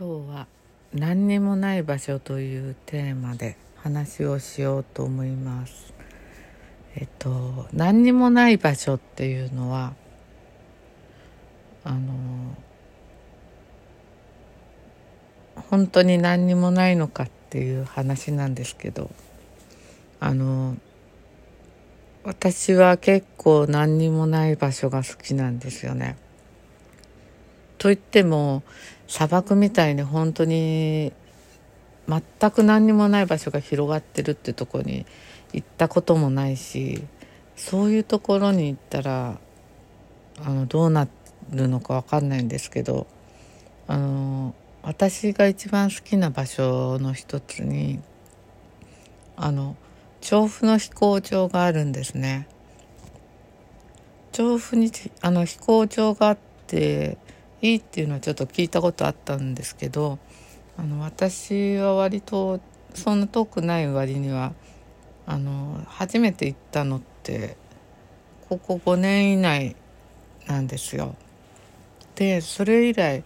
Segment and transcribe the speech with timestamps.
[0.00, 0.46] 今日は
[0.94, 5.92] 何にもない場所というテーマで話をしようと思います
[6.94, 9.94] えっと何にもない場所っていうのは
[11.82, 12.56] あの
[15.68, 19.10] 本当に何にもないのかっていう話なんですけど
[20.20, 20.76] あの
[22.22, 26.16] 私は結構何にもない場所が好きなんですよね。
[27.78, 28.62] といっても
[29.06, 31.12] 砂漠みたいに本当に
[32.08, 35.06] 全く何にもない場所が広がってるってとこに
[35.52, 37.04] 行ったこともないし
[37.56, 39.38] そういうところに行ったら
[40.44, 41.08] あのどうな
[41.50, 43.06] るのか分かんないんですけど
[43.86, 48.00] あの私が一番好きな場所の一つに
[49.36, 49.76] あの
[50.20, 52.48] 調布の飛行場があるんですね。
[54.32, 57.18] 調布にあの飛行場があって
[57.60, 60.18] いいっていうのはちょっと聞いたことあったんですけど
[60.76, 62.60] あの私は割と
[62.94, 64.52] そんな遠くない割には
[65.26, 67.56] あの初めて行ったのって
[68.48, 69.76] ここ5年以内
[70.46, 71.16] なんですよ。
[72.14, 73.22] でそれ以来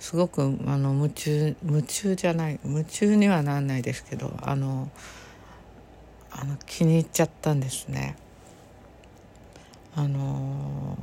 [0.00, 4.90] すごくあの夢中夢中じゃない夢中にはなんないですけどあの
[6.30, 8.16] あの気に入っちゃったんですね。
[9.94, 10.98] あの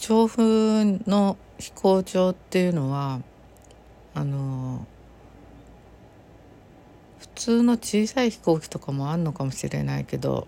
[0.00, 3.20] 調布の飛行場っていうのは
[4.14, 4.86] あの
[7.18, 10.46] 普通の小さい飛行機とかもあんのかもしれないけど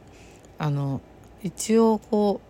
[0.59, 1.01] あの
[1.43, 2.49] 一応こう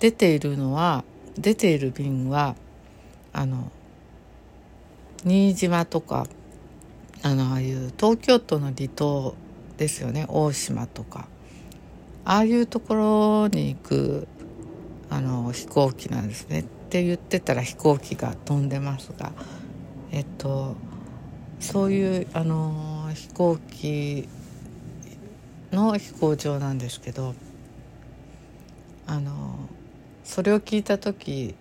[0.00, 1.04] 出ているのは
[1.36, 2.54] 出ている便は
[3.32, 3.70] あの
[5.24, 6.26] 新島とか
[7.22, 9.34] あのああいう東京都の離島
[9.76, 11.28] ですよね大島とか。
[12.24, 14.28] ああいうところに行く
[15.10, 19.32] あの飛行機なんですねって言ってたら飛行機が飛んでますが
[20.10, 20.76] えっと
[21.60, 24.28] そういうあの飛行機
[25.72, 27.34] の飛行場なんですけど
[29.06, 29.56] あの
[30.24, 31.54] それを聞いた時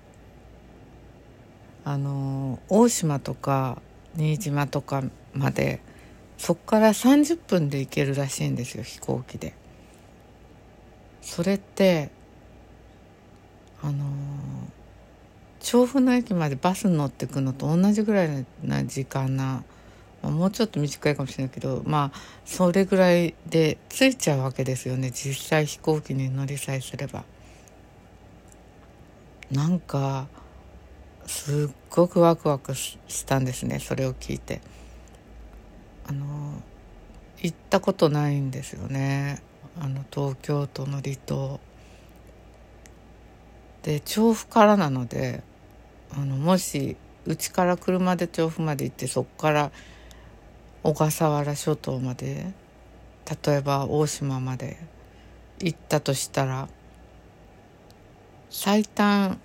[1.85, 3.81] あの大島とか
[4.15, 5.79] 新島とかまで
[6.37, 9.53] そこから30分で行けるらしいんですよ飛行機で。
[11.21, 12.09] それって
[13.81, 14.05] あの
[15.59, 19.63] 調布の駅までバスに乗ってくのと同じぐらいな時間な、
[20.21, 27.23] まあ、もうちょっと短いかもしれないけどまあそれぐらいで着いちゃうわけですよね実際飛行機に乗りさえすれば。
[29.51, 30.27] なんか
[31.25, 34.61] すっごくワクワクしたんですねそれを聞いて。
[36.09, 36.61] あの
[37.41, 39.41] 行ったことないんですよね
[39.79, 41.59] あの東京都の離島。
[43.83, 45.43] で調布からなので
[46.11, 49.71] あのもしうちから車で調布まで行ってそこから
[50.83, 52.53] 小笠原諸島まで
[53.45, 54.77] 例えば大島まで
[55.59, 56.69] 行ったとしたら
[58.49, 59.39] 最短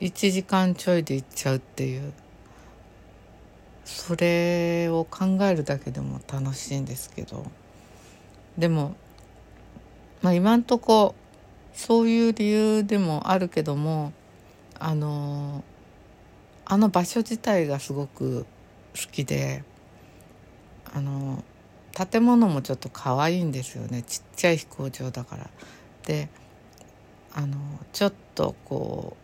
[0.00, 2.12] 1時間ちょいで行っちゃうっていう
[3.84, 7.46] それを考えるだけでも楽しいんですけど。
[8.58, 8.96] でも
[10.22, 11.14] まあ今んとこ
[11.76, 14.14] そういう理由でもあるけども
[14.78, 15.62] あの
[16.64, 18.46] あの場所自体がすごく
[18.94, 19.62] 好きで
[20.92, 21.44] あの
[21.92, 25.50] 建物もちょっと可愛いんですよねちっちゃい飛行場だから。
[26.06, 26.28] で
[27.34, 27.56] あの
[27.92, 29.16] ちょっとこ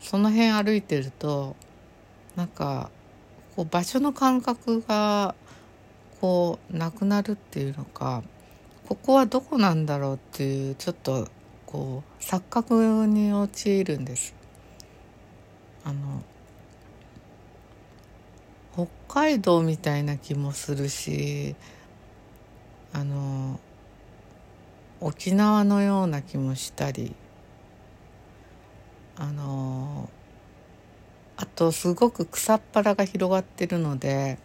[0.00, 1.54] うその辺歩いてると
[2.36, 2.90] なんか
[3.54, 5.34] こう場所の感覚が
[6.22, 8.22] こうなくなるっていうのか
[8.92, 11.26] ここはどこなんだろうっていうちょっと
[11.64, 14.34] こう錯覚に陥るんです。
[15.82, 16.22] あの
[18.74, 21.56] 北海道みたいな気もするし
[22.92, 23.58] あの
[25.00, 27.14] 沖縄のような気もしたり
[29.16, 30.10] あの
[31.38, 34.36] あとすごく草っぱらが広がってるので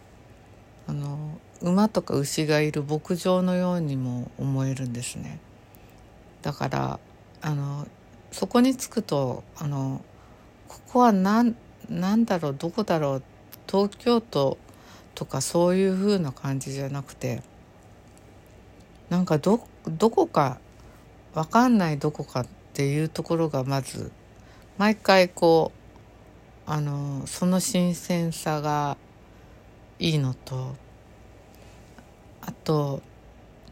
[0.86, 5.40] あの馬とか牛がいる牧場のようにも思えるんですね。
[6.42, 7.00] だから
[7.40, 7.86] あの
[8.30, 10.04] そこに着くとあの
[10.68, 11.56] ここは何
[11.88, 13.22] 何だろうどこだろう
[13.66, 14.58] 東京都
[15.14, 17.42] とかそういう風な感じじゃなくて
[19.10, 20.58] なんかどどこか
[21.34, 24.12] 分かんないどこかっていうところがまず
[24.76, 25.72] 毎回こ
[26.66, 28.96] うあのその新鮮さが
[29.98, 30.76] いいのと
[32.48, 33.02] あと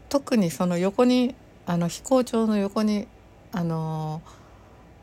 [0.07, 1.33] 特にその横に
[1.65, 3.07] あの飛行場の横に
[3.51, 4.21] あの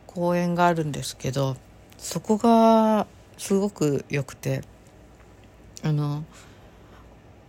[0.06, 1.56] 公園があるんですけど
[1.98, 4.62] そこがすごく良くて
[5.82, 6.22] あの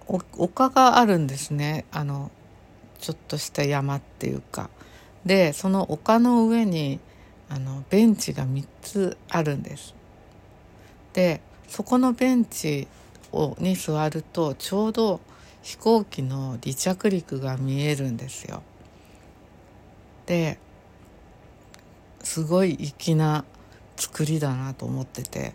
[0.08, 1.86] 丘があるんですね。
[1.92, 2.32] あの
[3.00, 4.72] ちょっとした山っていうか。
[5.28, 7.00] でその丘の上に
[7.50, 9.94] あのベンチが3つあるんです。
[11.14, 12.88] でそこのベンチ
[13.32, 15.20] をに座るとちょうど
[15.66, 18.62] 飛行機の離着陸が見えるんですよ
[20.28, 20.60] で
[22.22, 23.46] すごい粋な
[23.98, 25.54] 作りだなと思ってて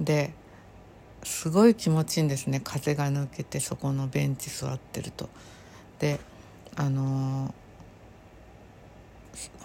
[0.00, 0.32] で
[1.22, 5.28] すごい気持ちいいんですね風が抜けてそこのベンチ座ってると。
[5.98, 6.20] で
[6.76, 7.54] あの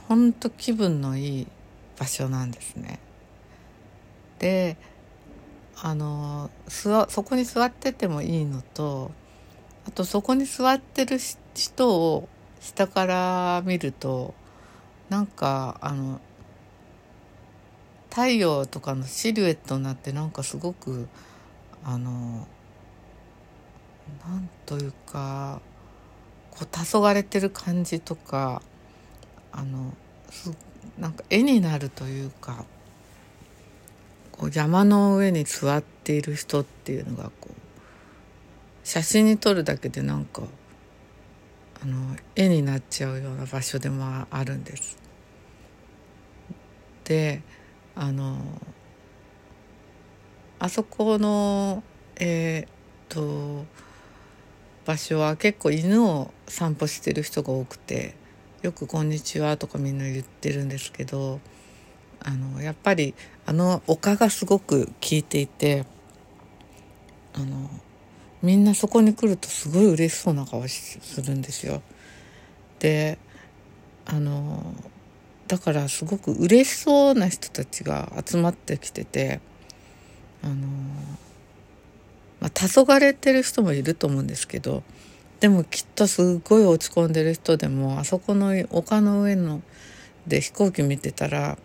[0.07, 1.47] ほんと気分のいい
[1.99, 2.99] 場所なんですね。
[4.39, 4.77] で
[5.75, 9.11] あのそこに座っててもいいのと
[9.87, 11.17] あとそこに座ってる
[11.53, 12.29] 人を
[12.59, 14.33] 下から見ると
[15.09, 16.21] なんかあの
[18.09, 21.07] 太陽とかのシルエットになってなんかすごく
[21.83, 22.47] あの
[24.27, 25.61] なんというか
[26.51, 28.61] こう黄昏てる感じとか
[29.51, 29.93] あの
[30.29, 30.51] す
[30.99, 32.65] なんか絵になるというか
[34.31, 37.60] こう山の上に座っている人っていうのがこう
[38.83, 40.43] 写真に撮るだけでなんか
[41.83, 44.97] あの絵になっちゃうような場所でもあるんです。
[47.03, 47.41] で
[47.95, 48.37] あの
[50.59, 51.83] あそこの
[52.17, 52.69] えー、っ
[53.09, 53.65] と
[54.85, 58.15] 場所は結構犬を散歩してる人が多くて
[58.61, 61.39] よく「こんにちは」とかみんな言ってるんですけど
[62.19, 65.85] あのやっぱりあの丘がすごく効いていて
[67.33, 67.69] あの
[68.41, 71.81] みんなそこに来るとすごい嬉しそうな顔するんですよ。
[72.79, 73.19] で
[74.05, 74.73] あの
[75.47, 79.39] だからすごく嬉しそうな人たちが集まってきてて
[80.43, 80.55] あの
[82.39, 84.81] まあ黄昏てる人もいると思うんですけど
[85.39, 89.61] でもきっとすごい落ち込んでる人でもあそこの丘の上の
[90.25, 91.57] で飛行機見てたら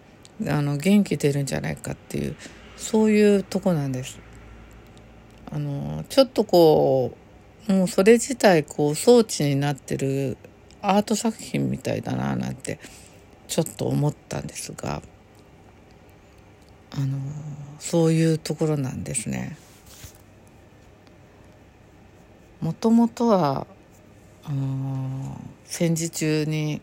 [0.46, 2.36] あの元気出るんじゃないかっていう
[2.76, 4.25] そういうとこなんです。
[5.56, 7.16] あのちょっとこ
[7.66, 10.36] うもうそれ自体こう装置になってる
[10.82, 12.78] アート作品みたいだななんて
[13.48, 15.00] ちょっと思ったんですが
[16.90, 17.18] あの
[17.78, 19.56] そういうところなんですね。
[22.60, 23.66] もともとは
[24.44, 26.82] あの戦時中に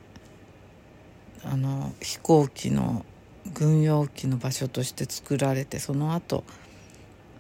[1.44, 3.06] あの飛行機の
[3.54, 6.44] 軍用機の場所として作られてその後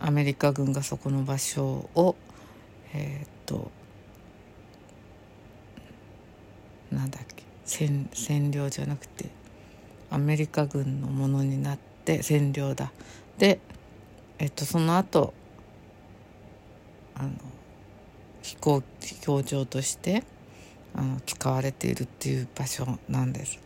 [0.05, 2.17] アメリカ軍がそこの場所を
[2.94, 3.71] えー、っと
[6.91, 9.29] なんだっけ占占領じゃなくて
[10.11, 12.91] アメリカ軍のものになって占領だ
[13.38, 13.61] で
[14.39, 15.33] えっとその後
[17.15, 17.29] あの
[18.41, 20.25] 飛行飛行場として
[20.94, 23.57] あの使われているっていう場所なんです。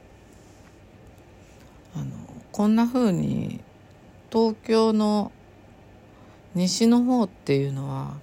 [1.95, 2.05] あの
[2.51, 3.59] こんな風に
[4.31, 5.31] 東京の
[6.57, 8.15] 西の方っていうのは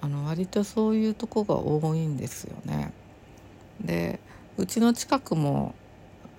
[0.00, 2.92] あの割とそういうとこが多いんですよね。
[3.80, 4.18] で
[4.56, 5.76] うちの近くも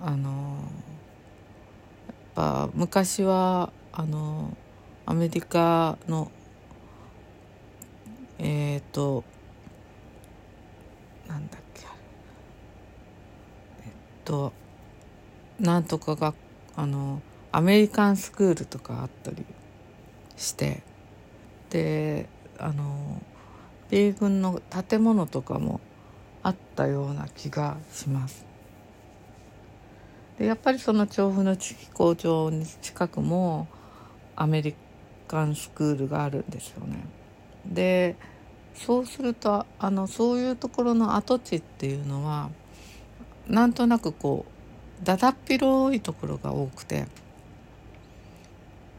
[0.01, 4.56] あのやっぱ昔はあの
[5.06, 6.30] アメリカの
[8.37, 9.23] えっ、ー、と
[11.30, 11.85] なんだっけ
[13.85, 13.92] えっ
[14.25, 14.52] と
[15.57, 16.33] なんとかが
[16.75, 17.21] あの
[17.54, 19.45] アメリカンスクールとかあったり
[20.35, 20.83] して
[21.69, 23.21] であの
[23.90, 25.80] 米軍の建物とかも
[26.44, 28.45] あったような気がします。
[30.38, 33.68] でやっぱりその調布の飛行場に近くも
[34.35, 34.73] アメリ
[35.28, 37.04] カンスクールがあるんですよね。
[37.66, 38.16] で
[38.73, 42.49] そうするとあのそういうところの跡地っていうのは
[43.47, 44.45] なんとなくこ
[45.02, 47.07] うだだっ広いところが多くて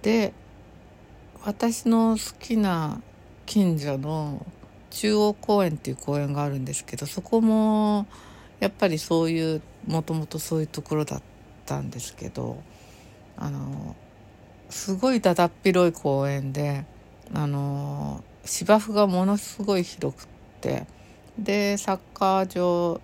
[0.02, 0.34] で
[1.42, 3.00] 私の好きな
[3.46, 4.44] 近所の
[4.90, 8.06] 中央公園っていう公園があるんですけどそこも
[8.58, 11.22] やっぱりそういうもともとそういうところだっ
[11.64, 12.62] たんですけど
[13.38, 13.96] あの
[14.68, 16.84] すごいだだっ広い公園で
[17.32, 20.26] あの芝生がものすごい広くっ
[20.60, 20.86] て
[21.38, 23.00] でサッカー場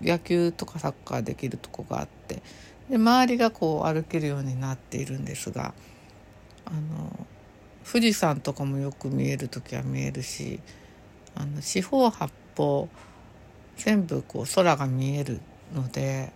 [0.00, 2.42] 野球とかサッカーできるとこがあって
[2.88, 5.74] で周りがこう歩けるようになっているんですが
[6.64, 7.26] あの
[7.90, 10.60] 富士山とかもよく見える時は見えるし
[11.34, 12.88] あの四方八方
[13.76, 15.40] 全部こう空が見える
[15.74, 16.32] ので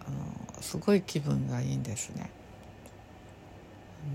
[0.00, 2.30] あのすごい気分がいいんですね。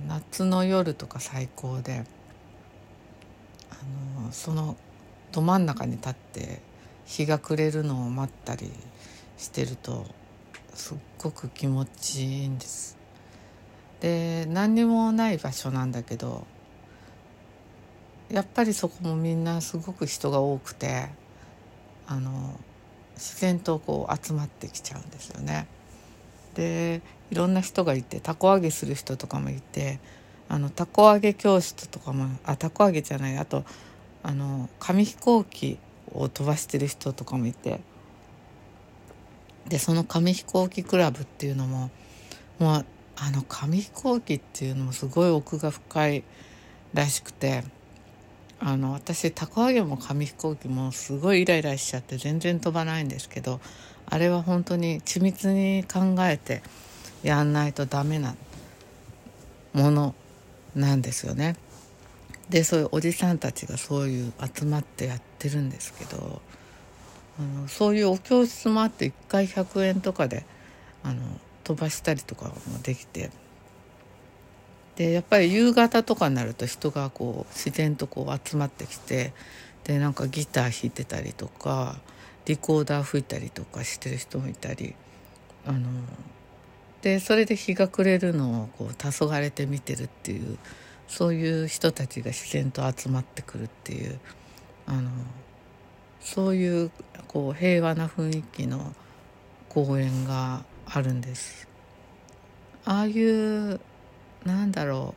[0.08, 2.06] 夏の夜とか最高で
[3.70, 4.76] あのその
[5.32, 6.62] ど真ん中に立って
[7.06, 8.72] 日が暮れるのを待ったり
[9.38, 10.06] してると
[10.74, 12.98] すっごく気持ちいいんです。
[14.00, 16.48] で何にもない場所なんだけど
[18.32, 21.10] やっぱりそこもみんなすごく人が多くて
[22.08, 22.60] あの
[23.16, 25.68] 自然とこう集まってきちゃうんですよね。
[26.56, 30.00] でいろんな人がいてたこ揚げする人とかもいて
[30.48, 33.64] あのたこ揚げ教室とかもあたこ揚げじゃないあと
[34.24, 35.78] あの紙飛行機
[36.12, 37.82] を飛ばしてる人とかもいて
[39.68, 41.92] でその紙飛行機クラブっていうのも
[42.58, 46.24] もうあの紙飛行機っていうのもすごい奥が深い
[46.94, 47.64] らしくて
[48.62, 53.62] あの私たこ揚げも紙飛行機もすごいイライラしちゃって全然飛ばないんですけど
[54.06, 56.62] あれは本当に緻密に考えて
[57.24, 58.36] やんないとダメな
[59.74, 60.16] もの
[60.76, 61.56] なんですよね。
[62.50, 66.42] でそういうおじさんたちがそういう集まってやってるんですけど
[67.40, 70.46] あのそういうお教室もあって1回100円とかで
[71.04, 71.22] あの
[71.64, 73.30] 飛ばしたりとかもできて
[75.00, 79.32] でやっぱり夕方とかになると人がこう自然とこう集まってきて
[79.86, 81.96] でなんかギター弾いてたりとか
[82.46, 84.96] リコーダー吹いたりとかしてる人もいたり
[85.66, 85.88] あの
[87.02, 90.58] でそれで日が暮れるのをこう黄昏て見てるっていう
[91.08, 94.20] そういう人たちが自然と集まってくるっていう
[94.86, 95.10] あの
[96.20, 96.92] そういう
[97.30, 98.94] こう平和な雰囲気の
[99.70, 101.70] 公園があるんです。
[102.84, 103.80] ああいう
[104.46, 105.16] なんだろ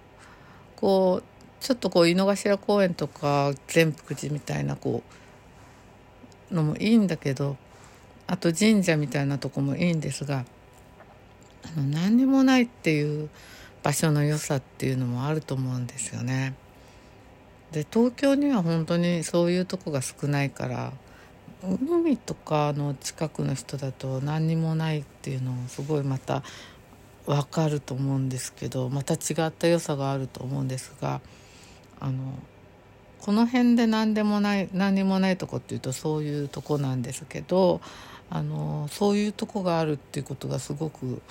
[0.76, 1.25] うこう
[1.62, 5.02] ちょっとこう井の頭公園とか善福寺みたいなこ
[6.50, 7.57] うのもいいんだけど
[8.26, 10.45] あと神社みたいなとこもいいんですが
[11.64, 13.31] あの何にもないっていう
[13.83, 16.55] 場所の良さっていうのもあると思うんですよね。
[17.73, 20.93] で東京には本当にそういうとこが少ないから
[21.62, 26.43] 海とかの近くの人だと何にもないっていうのをすごいまた
[27.26, 31.21] 分かると思うんですけどまた違った良さがあると思うんですが
[32.00, 32.35] あの
[33.21, 37.81] この辺で何でもない何にもないとこっていうとそういうとこなんですけど
[38.29, 41.23] あのそういうとこがあるっていうことがすごく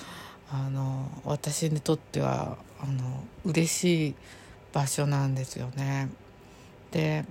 [0.49, 4.15] あの私にとってはあの嬉しい
[4.71, 6.09] 場所なんですよね。
[6.91, 7.25] で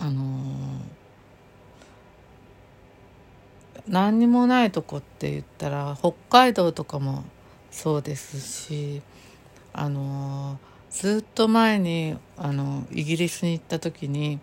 [0.00, 0.80] あの
[3.86, 7.24] 何にもないとこって言ったら北海道とかも
[7.70, 9.02] そうですし
[9.72, 10.58] あの
[10.90, 14.40] ずっと前にあのイギリスに行った時に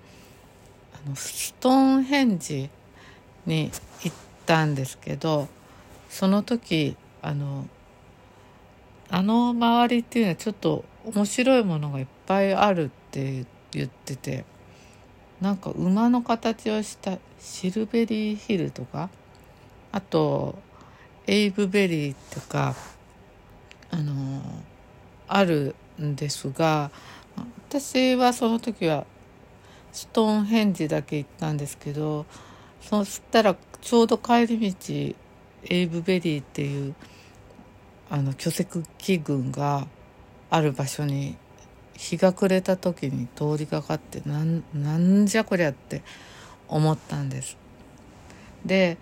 [0.93, 2.69] あのストーンヘンジ
[3.45, 3.71] に
[4.03, 4.15] 行っ
[4.45, 5.47] たんですけど
[6.09, 7.67] その時あの
[9.09, 14.45] あの周りっていうのはちょっと面白いものがいっぱいあるって言ってて
[15.41, 19.09] なんか馬の形をしたシルベリーヒルとか
[19.95, 20.59] あと
[21.25, 22.75] エイブベリーとか
[23.91, 24.41] あの
[25.25, 26.91] あるんですが
[27.69, 29.05] 私はその時は
[29.93, 32.25] ストーンヘンジだけ行ったんですけど
[32.81, 35.15] そしたらちょうど帰り道
[35.63, 36.93] エイブベリーっていう
[38.09, 38.65] あの巨石
[38.97, 39.87] 器群が
[40.49, 41.37] ある場所に
[41.93, 46.03] 日が暮れた時に通りかかってなんなんじゃこりゃって
[46.67, 47.55] 思ったんです。
[48.65, 48.97] で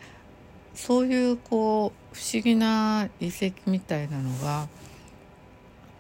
[0.76, 4.68] そういうこう不思議な遺跡みたいなのが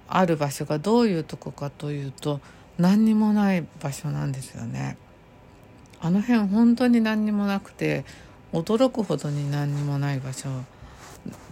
[0.08, 2.39] ある場所がどういうとこかというと
[2.77, 4.98] 何にもない場所なんですよね。
[6.00, 8.03] あの辺本当に何にもなくて
[8.51, 10.50] 驚くほどに何にもない場所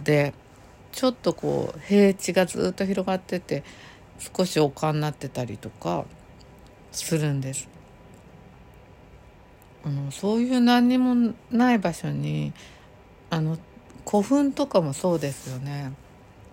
[0.04, 0.34] で
[0.92, 3.64] ちょっとこう平地がずっと広がってて
[4.18, 6.04] 少し丘になってたりとか
[6.92, 7.68] するんです。
[9.84, 12.52] あのそういう何にもない場所に
[13.32, 13.56] あの
[14.06, 15.94] 古墳とかもそうですよね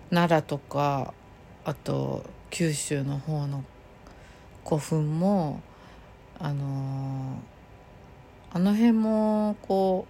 [0.08, 1.12] 奈良とか
[1.62, 3.64] あと九州の方の
[4.64, 5.60] 古墳も
[6.38, 7.38] あの
[8.50, 10.06] あの辺もこ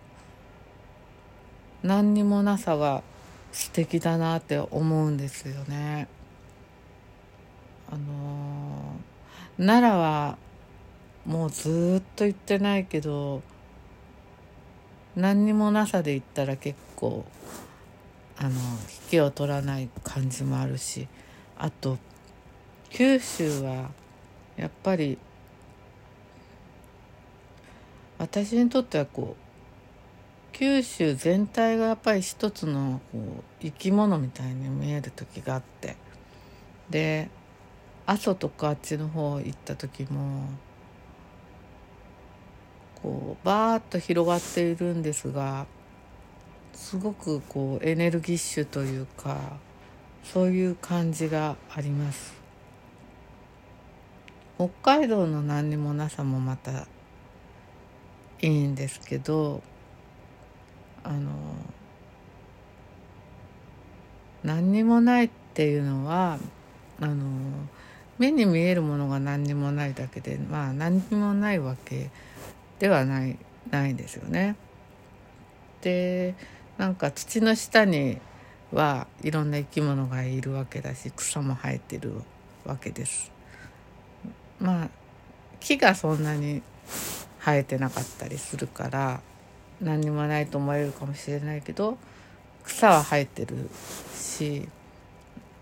[1.83, 3.03] う何にもなさが
[3.51, 6.07] 素敵だなって思うんですよね。
[7.91, 8.95] あの
[9.59, 10.39] 奈良は
[11.27, 13.43] もうずっと行ってないけど
[15.17, 17.25] 何にもなさで行ったら結構
[18.39, 18.57] あの引
[19.11, 21.09] きを取らない感じもあるし
[21.59, 21.99] あと
[22.91, 23.91] 九州は
[24.57, 25.19] やっぱり
[28.19, 29.51] 私にとってはこう
[30.53, 35.97] 九州全体がやっぱり一つのこう生き物みたいに見える時があって
[36.91, 37.31] で
[38.07, 40.49] 阿蘇とかあっちの方行った時も
[43.03, 45.67] こうバーッと広がっているんですが
[46.75, 49.59] すごくこうエネルギッシュというか
[50.25, 52.35] そういう感じがあります。
[54.57, 56.87] 北海道の何にもなさもまた
[58.43, 59.63] いいんですけど
[61.03, 61.31] あの
[64.45, 66.39] 何にもないっていうのは
[67.01, 67.25] あの
[68.19, 72.11] 目に見えるものが何にもないだけでまあ何にもないわけ
[72.81, 73.37] ではない
[73.71, 74.57] ないですよね。
[75.83, 76.35] で
[76.79, 78.19] なんか土の下に
[78.73, 82.15] はいろんな生き物がいるわけだし草も生えてる
[82.65, 83.31] わけです。
[84.59, 84.89] まあ
[85.61, 86.63] 木がそんなに
[87.39, 89.21] 生えてなかったりするから
[89.83, 91.99] 何にもないと思えるかもしれないけど
[92.65, 93.69] 草は生えてる
[94.15, 94.67] し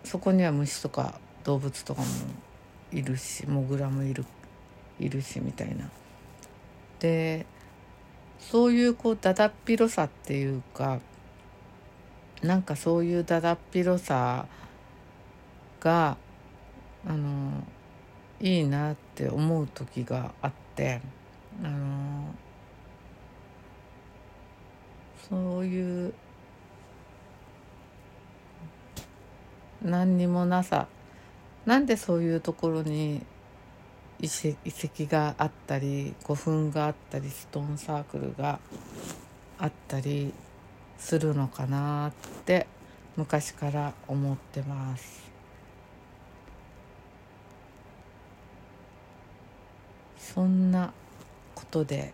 [0.04, 2.06] そこには虫とか動物とかも
[2.92, 4.24] いるしモグラもいる
[5.00, 5.90] いるしみたいな。
[7.00, 7.46] で
[8.38, 11.00] そういうこうだだっ広さっていうか
[12.42, 14.46] なんかそういうだだっ広さ
[15.80, 16.16] が
[17.06, 17.64] あの
[18.40, 21.00] いいなって思う時があって
[21.62, 22.34] あの
[25.28, 26.14] そういう
[29.82, 30.86] 何にもなさ
[31.66, 33.22] なんでそういうところに
[34.20, 38.58] 遺跡があったり古墳があったりストーンサークルが
[39.58, 40.32] あったり
[40.98, 42.12] するのかなっ
[42.44, 42.66] て
[43.16, 45.28] 昔から思ってます。
[50.18, 50.92] そんな
[51.54, 52.12] ことで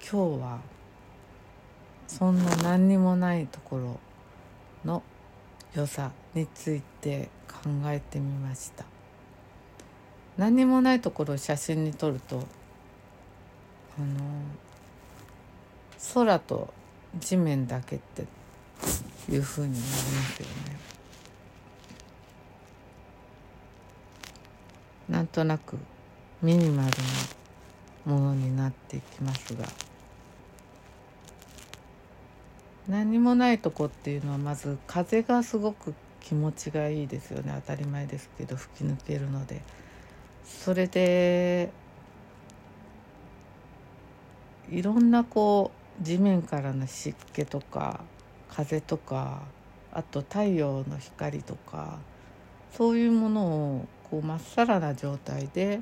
[0.00, 0.58] 今日は
[2.08, 4.00] そんな何にもないところ
[4.84, 5.02] の
[5.74, 8.91] 良さについて考えてみました。
[10.36, 12.36] 何にもないところを写真に撮ると
[13.98, 14.06] あの
[16.14, 16.72] 空と
[17.18, 18.22] 地面だけって
[19.30, 20.78] いう風になりますよね。
[25.08, 25.76] なんとなく
[26.40, 26.90] ミニマル
[28.06, 29.66] なものになっていきますが。
[32.88, 37.52] 何もないとこっていうのはまず風がすごく気持ちがいいですよね。
[37.60, 39.60] 当たり前ですけど吹き抜けるので。
[40.44, 41.70] それで
[44.70, 48.00] いろんなこう地面からの湿気とか
[48.48, 49.42] 風とか
[49.92, 51.98] あと太陽の光とか
[52.70, 55.80] そういうものをこうまっさらな状態で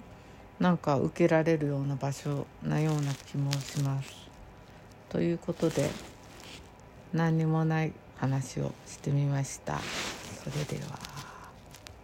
[0.59, 4.13] なんか受けられるような場所なような気もします。
[5.09, 5.89] ということで
[7.13, 9.81] 何にもない話をしてみました。
[10.45, 11.10] それでは。